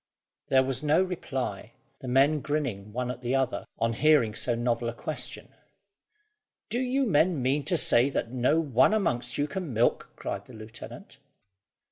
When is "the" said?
1.99-2.07, 3.21-3.35, 10.47-10.53